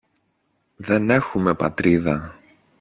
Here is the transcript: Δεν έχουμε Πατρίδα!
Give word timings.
Δεν 0.75 1.09
έχουμε 1.09 1.53
Πατρίδα! 1.55 2.35